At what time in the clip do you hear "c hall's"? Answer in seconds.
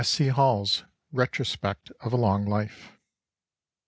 0.03-0.83